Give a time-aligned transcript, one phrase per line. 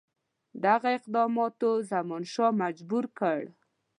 [0.65, 3.39] دغه اقداماتو زمانشاه مجبور کړ.